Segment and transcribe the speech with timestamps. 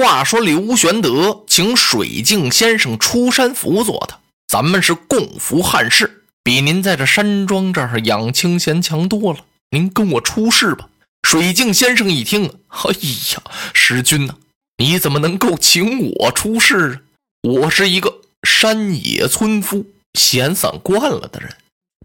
[0.00, 4.18] 话说刘玄德请水镜先生出山辅佐他，
[4.48, 9.40] 咱们是共扶汉室，比您在这山庄这儿养清闲强多了。
[9.72, 10.88] 您跟我出事吧。
[11.22, 12.92] 水镜先生一听，哎
[13.34, 13.42] 呀，
[13.74, 14.36] 师君呐，
[14.78, 17.00] 你怎么能够请我出事啊？
[17.42, 21.54] 我是一个山野村夫，闲散惯了的人，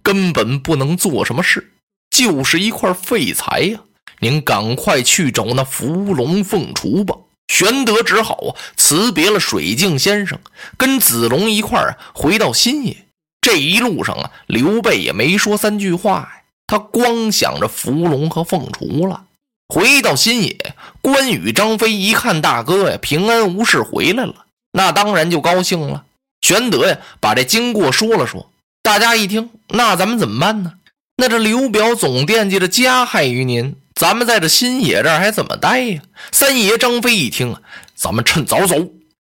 [0.03, 1.71] 根本不能做什么事，
[2.09, 3.79] 就是一块废材呀。
[4.19, 7.15] 您赶快去找那伏龙凤雏吧。
[7.47, 10.39] 玄德只好啊辞别了水镜先生，
[10.77, 12.97] 跟子龙一块儿回到新野。
[13.41, 19.25] 这一路上啊，刘备也没说三句话呀，他光想着伏龙和凤雏了。
[19.67, 26.05] 回到新野，关羽、张飞一看大哥呀平安无事回来了，那当然就高兴了。
[26.41, 28.49] 玄德呀把这经过说了说，
[28.81, 30.73] 大家一听，那咱们怎么办呢？
[31.17, 33.75] 那这刘表总惦记着加害于您。
[33.95, 36.01] 咱们在这新野这儿还怎么待呀？
[36.31, 37.61] 三爷张飞一听啊，
[37.95, 38.75] 咱们趁早走，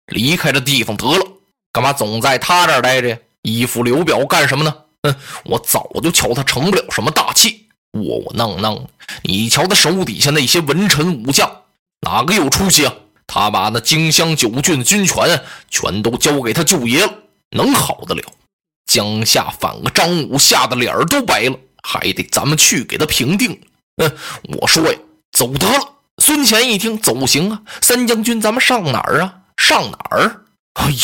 [0.07, 1.25] 离开这地方得了。
[1.71, 3.17] 干嘛总在他这儿待着呀？
[3.43, 4.75] 依附刘表干什么呢？
[5.03, 5.15] 哼，
[5.45, 8.85] 我早就瞧他成不了什么大器，窝窝囊囊。
[9.23, 11.49] 你瞧他手底下那些文臣武将，
[12.01, 12.93] 哪个有出息啊？
[13.27, 17.13] 他把那荆襄九郡的军权全都交给他舅爷了，
[17.51, 18.21] 能好得了？
[18.85, 23.61] 江夏反个张武，吓得脸儿都白了，还得咱们去给他平定。
[23.97, 24.11] 嗯，
[24.59, 24.97] 我说呀，
[25.31, 25.91] 走得了。
[26.17, 27.61] 孙乾一听，走行啊。
[27.81, 29.33] 三将军，咱们上哪儿啊？
[29.57, 30.41] 上哪儿？
[30.73, 30.97] 哎呀，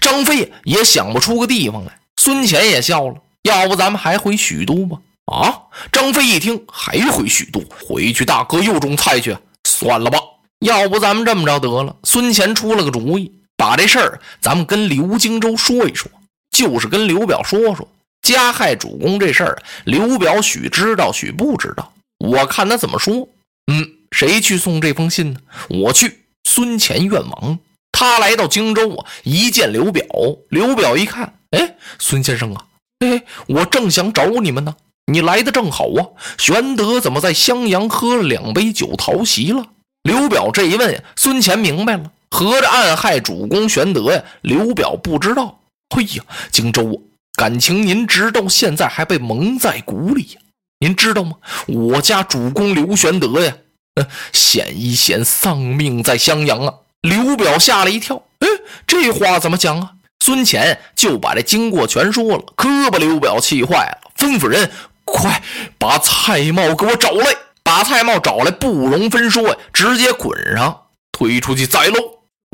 [0.00, 1.98] 张飞也想不出个地方来。
[2.16, 4.98] 孙乾也笑了，要不咱们还回许都吧？
[5.26, 5.54] 啊！
[5.92, 7.62] 张飞一听，还回许都？
[7.86, 9.36] 回去大哥又种菜去？
[9.64, 10.18] 算了吧，
[10.60, 11.94] 要不咱们这么着得了。
[12.02, 16.10] 孙乾出了个主意，把这事儿咱们跟刘荆州说一说，
[16.50, 17.88] 就是跟刘表说说
[18.22, 19.62] 加害主公这事儿。
[19.84, 21.92] 刘表许知道，许不知道。
[22.18, 23.28] 我看他怎么说。
[23.72, 25.40] 嗯，谁去送这封信呢？
[25.68, 26.20] 我去。
[26.44, 27.58] 孙乾愿往。
[27.92, 30.04] 他来到荆州啊，一见刘表，
[30.48, 32.64] 刘表一看，哎，孙先生啊，
[32.98, 34.74] 哎，我正想找你们呢。
[35.06, 36.06] 你来的正好啊。
[36.38, 39.66] 玄德怎么在襄阳喝了两杯酒逃席了？
[40.02, 44.22] 刘表这一问，孙乾明白了，合着暗害主公玄德呀。
[44.42, 45.60] 刘表不知道。
[45.94, 46.96] 嘿呀，荆州啊，
[47.34, 50.40] 感情您直到现在还被蒙在鼓里呀。
[50.80, 51.36] 您知道吗？
[51.68, 53.56] 我家主公刘玄德呀，
[53.94, 56.74] 嗯，险一险丧命在襄阳啊！
[57.02, 58.48] 刘表吓了一跳，哎，
[58.86, 59.92] 这话怎么讲啊？
[60.24, 64.70] 孙乾就把这经过全说了，可把刘表气坏了，吩咐人
[65.04, 65.42] 快
[65.78, 67.26] 把蔡瑁给我找来，
[67.62, 70.82] 把蔡瑁找来，不容分说呀，直接捆上，
[71.12, 71.94] 推出去宰喽！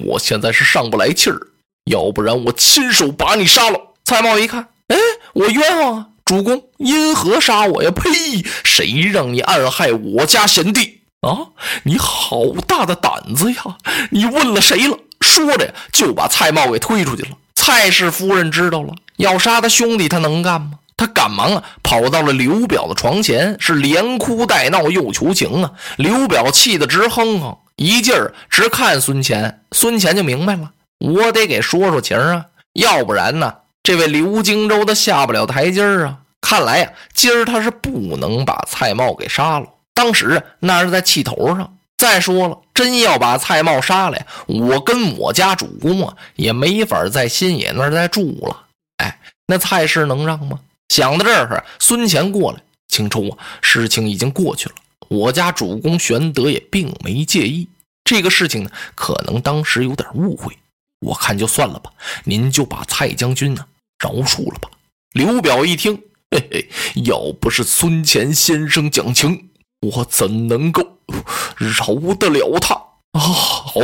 [0.04, 1.38] 我现在是上不来气儿，
[1.90, 3.87] 要不然我亲手把你杀了。
[4.08, 4.96] 蔡瑁一看，哎，
[5.34, 6.06] 我冤枉啊！
[6.24, 7.90] 主公因何杀我呀？
[7.90, 8.10] 呸！
[8.64, 11.48] 谁让你暗害我家贤弟啊？
[11.82, 13.76] 你好大的胆子呀！
[14.10, 14.98] 你问了谁了？
[15.20, 17.32] 说着，就把蔡瑁给推出去了。
[17.54, 20.78] 蔡氏夫人知道了，要杀他兄弟，他能干吗？
[20.96, 25.72] 他赶忙啊，跑到了刘表的床前，是连哭带闹又求情啊。
[25.98, 29.64] 刘表气得直哼哼，一劲儿直看孙乾。
[29.72, 33.52] 孙乾就明白了，我得给说说情啊，要不然呢？
[33.88, 36.18] 这位刘荆州他下不了台阶儿啊！
[36.42, 39.66] 看来呀，今儿他是不能把蔡瑁给杀了。
[39.94, 41.74] 当时啊那是在气头上。
[41.96, 48.66] 再说了，真要把蔡瑁杀了呀，我跟我家主公啊，也没法在新野那儿再住了。
[48.98, 50.60] 哎，那蔡氏能让吗？
[50.90, 54.74] 想到这儿，孙乾过来，青州啊，事情已经过去了，
[55.08, 57.66] 我家主公玄德也并没介意
[58.04, 60.54] 这个事情呢，可能当时有点误会，
[61.00, 61.90] 我看就算了吧。
[62.24, 63.64] 您就把蔡将军呢。
[63.98, 64.70] 饶恕了吧！
[65.12, 66.00] 刘表一听，
[66.30, 66.68] 嘿嘿，
[67.04, 69.48] 要不是孙乾先生讲情，
[69.80, 70.82] 我怎能够
[71.56, 72.74] 饶得了他
[73.12, 73.20] 啊？
[73.20, 73.80] 好，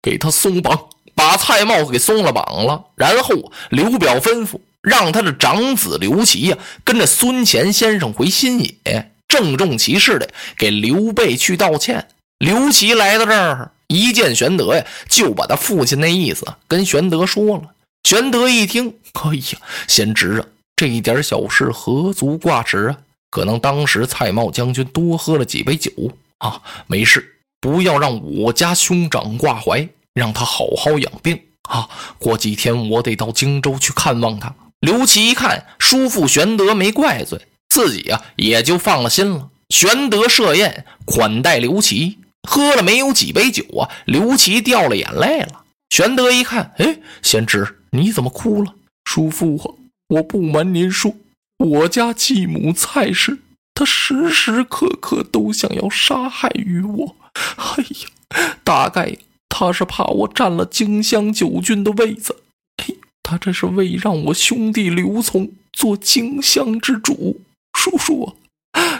[0.00, 2.84] 给他松绑，把蔡瑁给松了绑了。
[2.94, 12.08] 然后刘表吩咐，让他的长子刘琦呀，跟着孙乾先生回新野，郑重其事的给刘备去道歉。
[12.38, 17.70] 刘琦来到这儿，一见玄德呀，就把他父亲那意思跟玄德说了。
[18.06, 19.58] 玄德一听，哎呀，
[19.88, 22.98] 贤侄啊，这一点小事何足挂齿啊？
[23.30, 25.90] 可能当时蔡瑁将军多喝了几杯酒
[26.38, 31.88] 啊，没事，不要让我家兄长挂怀，让他好好养病啊。
[32.16, 34.54] 过几天我得到荆州去看望他。
[34.78, 39.48] 刘琦一看叔父玄德没怪罪，自己啊也就放了心了。
[39.70, 42.18] 玄德设宴款待刘琦，
[42.48, 45.64] 喝了没有几杯酒啊，刘琦掉了眼泪了。
[45.90, 47.75] 玄德一看，哎，贤侄。
[47.96, 49.74] 你怎么哭了，叔父啊？
[50.08, 51.14] 我不瞒您说，
[51.58, 53.38] 我家继母蔡氏，
[53.74, 57.16] 她时时刻刻都想要杀害于我。
[57.56, 59.16] 哎呀，大概
[59.48, 62.42] 她是怕我占了荆襄九郡的位子。
[62.76, 67.40] 哎，他这是为让我兄弟刘琮做荆襄之主。
[67.72, 68.36] 叔叔，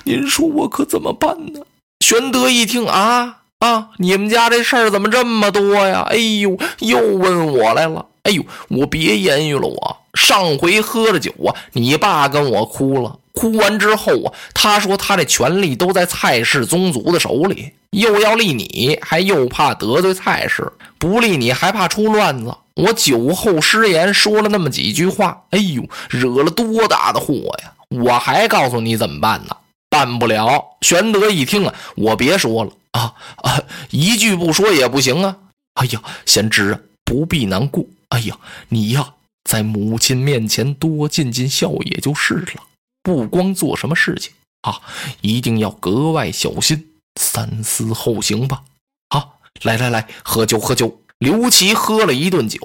[0.05, 1.61] 您说我可怎么办呢？
[2.01, 6.07] 玄德一听啊啊，你们家这事儿怎么这么多呀？
[6.11, 8.07] 哎呦，又问我来了。
[8.27, 13.19] 哎呦，我别言语了，我上回喝了酒啊，你爸跟我哭了。
[13.33, 20.65] 哭完之后啊，他说他这权力都在蔡氏宗族的手里，又要立你，还又怕得罪蔡氏；
[20.99, 22.55] 不立你，还怕出乱子。
[22.75, 27.73] 我酒后失言，说了那么几句话，哎呦，惹了多大的祸呀！
[27.91, 29.57] 我还告诉你怎么办呢？
[29.89, 30.65] 办不了。
[30.81, 35.37] 玄德一听啊，我别说了啊啊，一句不说也不行啊！
[35.75, 37.87] 哎呀，贤侄啊，不必难过。
[38.11, 38.37] 哎呀，
[38.69, 39.15] 你呀，
[39.45, 42.63] 在母亲面前多尽尽孝也就是了。
[43.03, 44.33] 不光做什么事情
[44.63, 44.81] 啊，
[45.21, 46.89] 一定要格外小心，
[47.21, 48.63] 三思后行吧。
[49.11, 51.01] 好，来来来，喝酒喝酒。
[51.19, 52.59] 刘琦喝了一顿酒，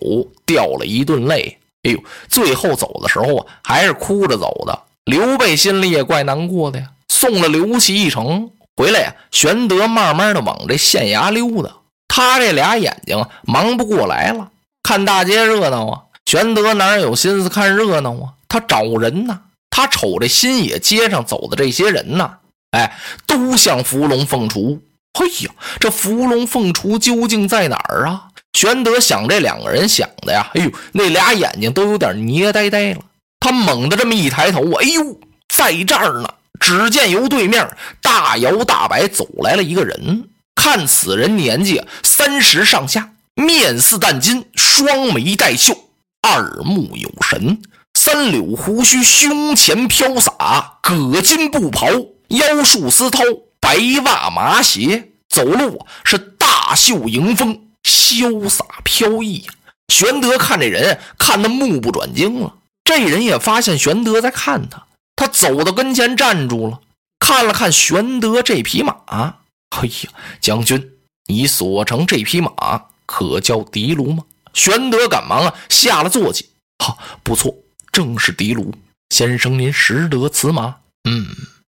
[0.46, 1.60] 掉了一顿泪。
[1.84, 4.84] 哎呦，最后走的时候啊，还是哭着走的。
[5.06, 6.92] 刘备心里也怪难过的呀。
[7.08, 11.76] 送了刘琦一程回来呀，玄德慢慢的往这县衙溜达。
[12.14, 14.50] 他这俩眼睛忙不过来了，
[14.84, 16.02] 看大街热闹啊。
[16.26, 18.34] 玄德哪有心思看热闹啊？
[18.50, 19.40] 他找人呢。
[19.70, 22.34] 他瞅这新野街上走的这些人呢，
[22.72, 24.82] 哎，都像伏龙凤雏。
[25.18, 28.28] 嘿呀，这伏龙凤雏究竟在哪儿啊？
[28.52, 33.00] 玄德想这两个人想的呀，哎呦，那俩眼睛都有点捏呆呆了。
[33.40, 35.18] 他猛地这么一抬头，哎呦，
[35.48, 36.30] 在这儿呢！
[36.60, 37.68] 只见由对面
[38.02, 40.30] 大摇大摆走来了一个人。
[40.56, 45.76] 看此人年纪三十上下，面似淡金，双眉带秀，
[46.22, 47.62] 二目有神。
[47.94, 51.88] 三绺胡须，胸前飘洒葛巾布袍，
[52.30, 59.46] 腰束丝绦，白袜麻鞋，走路是大袖迎风，潇洒飘逸。
[59.90, 62.56] 玄德看这人，看得目不转睛了。
[62.84, 64.84] 这人也发现玄德在看他，
[65.16, 66.80] 他走到跟前站住了，
[67.20, 69.36] 看了看玄德这匹马。
[69.72, 70.92] 哎呀，将军，
[71.28, 74.24] 你所乘这匹马可叫的卢吗？
[74.54, 77.56] 玄德赶忙啊下了坐骑，哈，不错。
[77.92, 78.74] 正是的卢
[79.10, 80.78] 先生，您识得此马？
[81.10, 81.28] 嗯，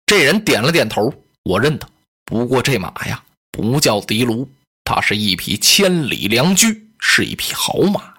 [0.06, 1.14] 这人点了点头，
[1.44, 1.88] 我认得。
[2.26, 4.50] 不过这马呀，不叫的卢，
[4.84, 8.14] 它是一匹千里良驹，是一匹好马。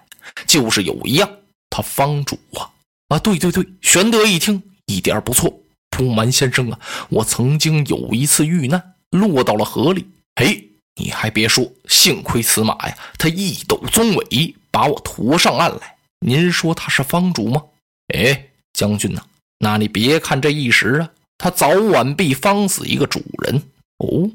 [0.45, 1.29] 就是有一样，
[1.69, 2.69] 他方主啊
[3.09, 3.65] 啊，对对对。
[3.81, 5.53] 玄德一听，一点不错。
[5.89, 6.79] 不瞒先生啊，
[7.09, 10.05] 我曾经有一次遇难，落到了河里。
[10.35, 10.61] 哎，
[10.95, 15.95] 你还别说，幸亏此马呀，它一抖鬃尾，把我驮上岸来。
[16.25, 17.63] 您说他是方主吗？
[18.13, 19.21] 哎，将军呐，
[19.59, 23.63] 那你别看这一时啊，他早晚必方死一个主人
[23.97, 24.29] 哦。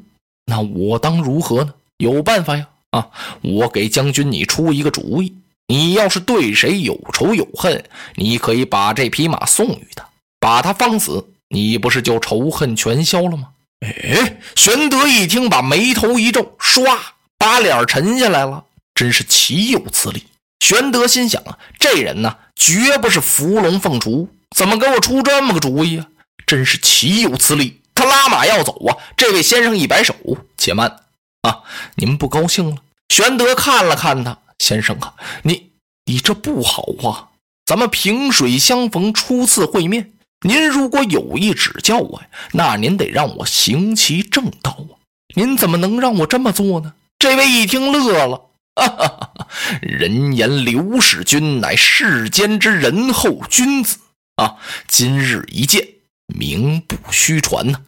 [0.46, 1.74] 那我当如何呢？
[1.98, 2.68] 有办法呀！
[2.90, 3.10] 啊，
[3.40, 5.34] 我给将军你出一个主意，
[5.68, 7.84] 你要是对谁有仇有恨，
[8.16, 10.06] 你可以把这匹马送与他，
[10.38, 13.50] 把他方死，你不是就仇恨全消了吗？
[13.84, 16.98] 哎，玄德一听，把眉头一皱，唰，
[17.36, 18.64] 把脸沉下来了，
[18.94, 20.26] 真是岂有此理！
[20.60, 26.06] 玄德心想啊，这人呢，绝不是伏龙凤雏，怎么给我出这么个主意啊？
[26.46, 27.80] 真是岂有此理！
[27.94, 30.14] 他拉马要走啊，这位先生一摆手，
[30.56, 31.00] 且慢
[31.42, 31.62] 啊，
[31.96, 32.76] 您不高兴了？
[33.08, 35.70] 玄德看了看他，先生啊，你
[36.06, 37.28] 你这不好啊！
[37.66, 40.12] 咱们萍水相逢，初次会面，
[40.46, 45.00] 您如果有意指教我呀，那您得让我行其正道啊！
[45.34, 46.92] 您怎么能让我这么做呢？
[47.18, 48.50] 这位一听乐了。
[48.76, 49.48] 哈哈哈！
[49.80, 53.98] 人言刘使君乃世间之仁厚君子
[54.36, 54.56] 啊！
[54.86, 55.88] 今日一见，
[56.26, 57.80] 名不虚传呐。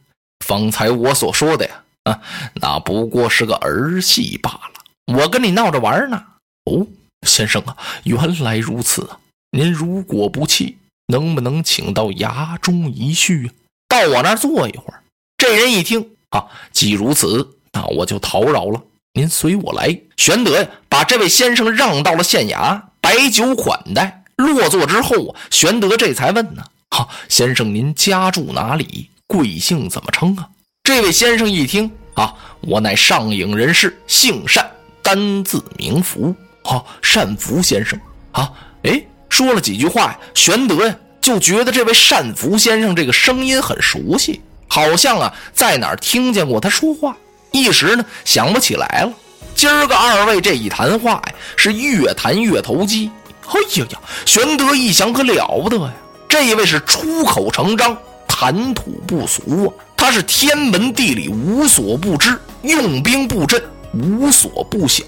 [0.45, 2.23] 方才我所说的呀，啊，
[2.55, 5.15] 那不过是个儿戏罢了。
[5.15, 6.25] 我跟你闹着玩呢。
[6.65, 6.87] 哦，
[7.27, 9.19] 先生啊，原来如此啊！
[9.51, 13.51] 您如果不弃，能不能请到衙中一叙啊？
[13.89, 15.03] 到我那儿坐一会儿。
[15.39, 18.83] 这人一听啊，既如此，那我就讨扰了。
[19.13, 19.99] 您随我来。
[20.17, 24.25] 玄德呀，把这位先生让到了县衙，摆酒款待。
[24.37, 29.09] 落座之后啊，玄德这才问呢：“哈，先生您家住哪里？
[29.27, 30.49] 贵姓怎么称啊？”
[30.85, 34.71] 这位先生一听啊，我乃上影人士，姓单，
[35.03, 36.35] 单字名福。
[36.63, 36.85] 哈，
[37.15, 37.99] 单福先生
[38.33, 39.03] 啊，哎，
[39.37, 47.14] 说了几句话，玄德呀就觉得这位单福先生这个声音很熟悉，好像啊在哪儿听见过他说话。
[47.52, 49.12] 一时呢想不起来了。
[49.55, 53.11] 今儿个二位这一谈话呀，是越谈越投机。
[53.49, 55.93] 哎呀呀，玄德一想可了不得呀！
[56.31, 57.95] 这位是出口成章，
[58.26, 59.85] 谈吐不俗啊。
[59.99, 63.62] 他是天文地理无所不知，用兵布阵
[63.93, 65.05] 无所不晓。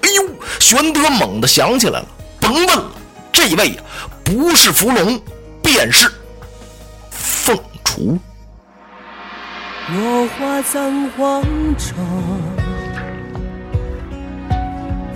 [0.00, 0.24] 哎呦
[0.58, 2.06] 玄德猛地想起来了，
[2.40, 2.90] 甭问了，
[3.38, 3.82] 这位呀，
[4.24, 5.22] 不是伏龙，
[5.62, 6.10] 便是
[7.12, 8.18] 凤雏。
[9.94, 11.40] 落花葬黄
[11.78, 11.94] 冢，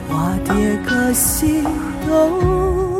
[0.09, 0.55] 花蝶
[0.89, 1.65] 各西
[2.07, 2.92] 东。